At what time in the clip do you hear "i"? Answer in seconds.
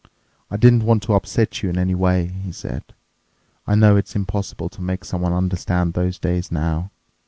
0.49-0.57, 3.67-3.75